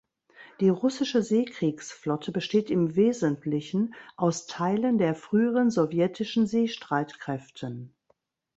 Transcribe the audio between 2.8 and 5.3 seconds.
Wesentlichen aus Teilen der